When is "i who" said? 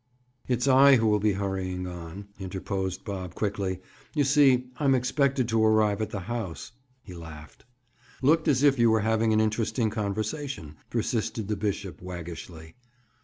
0.67-1.05